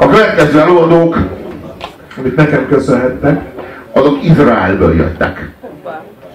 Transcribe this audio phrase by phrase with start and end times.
[0.00, 1.18] A következő előadók,
[2.18, 3.40] amit nekem köszönhettek,
[3.92, 5.50] azok Izraelből jöttek.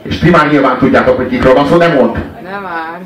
[0.01, 2.11] És ti már nyilván tudjátok, hogy kikről van szó, nem mond.
[2.43, 2.99] Nem már.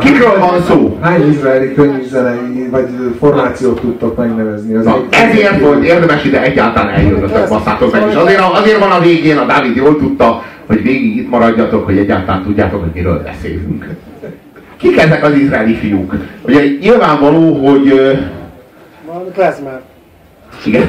[0.00, 0.98] Kikről van szó?
[1.02, 2.88] hány izraeli könyvzenei vagy
[3.18, 4.74] formációt tudtok megnevezni?
[4.74, 8.02] Az Na, ezért volt érdemes ide egyáltalán eljöttetek, basszátok meg.
[8.08, 11.98] És azért, azért van a végén, a Dávid jól tudta, hogy végig itt maradjatok, hogy
[11.98, 13.86] egyáltalán tudjátok, hogy miről beszélünk.
[14.76, 16.14] Kik ezek az izraeli fiúk?
[16.42, 18.16] Ugye nyilvánvaló, hogy
[19.34, 19.80] klezmer.
[20.64, 20.88] igen.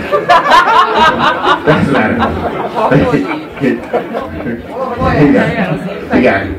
[1.65, 2.29] Leszler.
[3.61, 3.79] Igen.
[6.13, 6.55] Igen.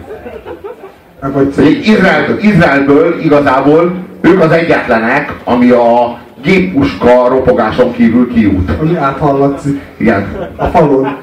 [1.20, 8.70] Vagy Hogy Izraelből, Izraelből igazából ők az egyetlenek, ami a géppuska ropogáson kívül kijut.
[8.80, 10.48] ami áthallatszik Igen.
[10.56, 11.16] a falon.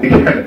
[0.00, 0.46] Igen.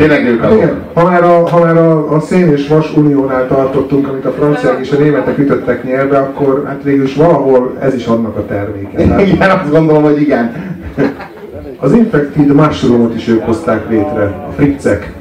[0.00, 0.56] Tényleg ők azok.
[0.56, 4.30] Igen, ha már a, ha már a, a szén és vas uniónál tartottunk, amit a
[4.30, 8.46] franciák és a németek ütöttek nyelve, akkor hát végül is valahol ez is annak a
[8.46, 8.96] terméke.
[9.06, 10.52] Tehát Igen, azt gondolom, hogy igen.
[11.80, 15.12] az infected mushroomot is ők hozták létre, a friccek.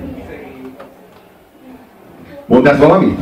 [2.46, 3.20] Mondd ezt valamit?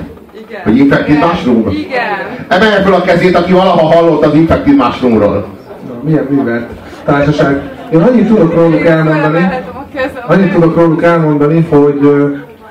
[0.47, 0.61] Igen.
[0.64, 1.27] Hogy infected Igen.
[1.27, 1.69] mushroom?
[1.69, 2.02] Igen.
[2.47, 5.47] Emelje fel a kezét, aki valaha hallott az infected mushroomról.
[5.88, 6.69] Na, milyen művelt
[7.03, 7.61] társaság.
[7.94, 9.49] Én annyit tudok róluk elmondani.
[10.28, 12.00] Annyit tudok róluk elmondani, hogy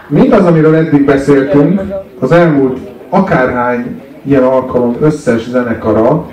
[0.09, 1.81] mindaz, amiről eddig beszéltünk,
[2.19, 6.27] az elmúlt akárhány ilyen alkalom összes zenekara,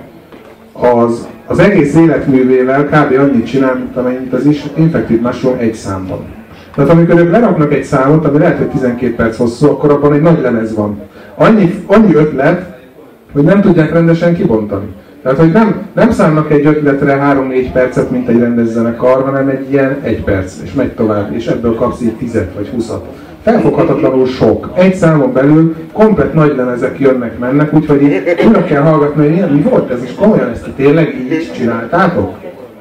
[0.72, 3.20] az, az egész életművével kb.
[3.20, 6.26] annyit csinál, mint amennyit az is Infected Mushroom egy számban.
[6.76, 10.22] Tehát amikor ők leraknak egy számot, ami lehet, hogy 12 perc hosszú, akkor abban egy
[10.22, 11.02] nagy lemez van.
[11.36, 12.78] Annyi, annyi ötlet,
[13.34, 14.86] hogy nem tudják rendesen kibontani.
[15.24, 19.72] Tehát, hogy nem, nem számnak egy ötletre 3-4 percet, mint egy rendes zenekar, hanem egy
[19.72, 22.92] ilyen egy perc, és megy tovább, és ebből kapsz így 10 vagy 20
[23.44, 24.72] Felfoghatatlanul sok.
[24.74, 28.02] Egy számon belül komplet nagy lemezek jönnek, mennek, úgyhogy
[28.48, 32.38] újra kell hallgatni, hogy ilyen, mi volt ez, és komolyan ezt tényleg így csináltátok?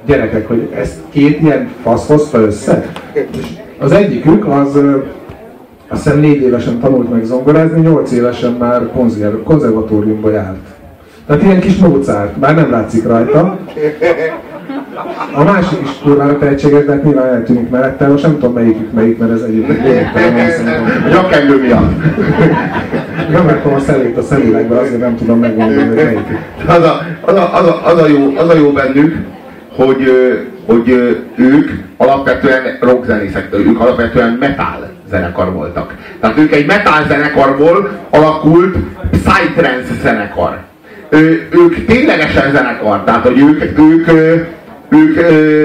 [0.07, 2.87] Gyerekek, hogy ezt két ilyen fasz hozta össze?
[3.13, 3.47] És
[3.79, 4.81] az egyikük az
[5.89, 10.82] azt hiszem négy évesen tanult meg zongorázni, nyolc évesen már konzerv, konzervatóriumba járt.
[11.27, 13.59] Tehát ilyen kis Mozart, bár nem látszik rajta.
[15.35, 19.19] A másik is kurvára tehetséges, de hát nyilván eltűnik mellette, most nem tudom melyikük melyik,
[19.19, 21.93] mert ez egyébként lényegtelen nyakkendő miatt.
[23.33, 26.39] Nem vettem a szelét a szemüvegbe, azért nem tudom megmondani, hogy melyikük.
[26.67, 29.17] Az a, az, a, az, a, az, a jó, az a jó bennük,
[29.77, 30.11] hogy,
[30.67, 30.89] hogy
[31.37, 35.95] ők alapvetően rockzenészek, ők alapvetően metal zenekar voltak.
[36.21, 38.77] Tehát ők egy metal zenekarból alakult
[39.11, 40.59] psytrance zenekar.
[41.13, 41.19] Ö,
[41.51, 44.09] ők ténylegesen zenekar, tehát hogy ők, ők,
[44.89, 45.65] ők ö,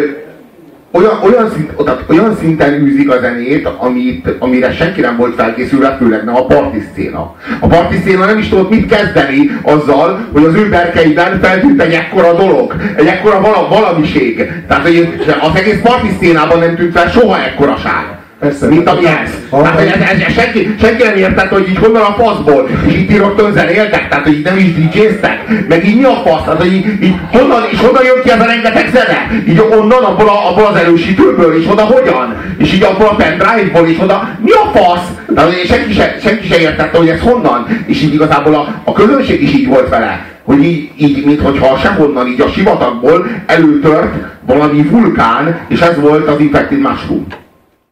[0.92, 5.96] olyan, olyan, szint, tehát olyan szinten űzik a zenét, amit, amire senki nem volt felkészülve,
[6.00, 7.36] főleg nem a parti szcéna.
[7.60, 11.94] A parti szcéna nem is tudott mit kezdeni azzal, hogy az ő berkeiben feltűnt egy
[11.94, 14.52] ekkora dolog, egy ekkora vala, valamiség.
[14.68, 18.17] Tehát hogy az egész parti szcénában nem tűnt fel soha ekkoraság.
[18.40, 18.68] Persze.
[18.68, 19.32] Mint ami ez.
[19.50, 22.94] Ha- Tehát, hogy ez, ez, senki, senki nem értette, hogy így honnan a faszból, és
[22.96, 26.62] így rögtön zenéltek, tehát hogy így nem is DJ-ztek, meg így mi a fasz, tehát
[26.62, 29.42] hogy így, így honnan, és honnan jön ki ez a rengeteg zene?
[29.48, 32.36] Így onnan, abból, a, abból az erősítőből, és oda hogyan?
[32.58, 35.08] És így abból a pendrive-ból, és oda, mi a fasz?
[35.36, 38.92] Tehát hogy senki se, senki se értette, hogy ez honnan, és így igazából a, a
[38.92, 44.14] közönség is így volt vele, hogy így, így minthogyha sehonnan, így a sivatagból előtört
[44.46, 47.28] valami vulkán, és ez volt az Infected Mushroom.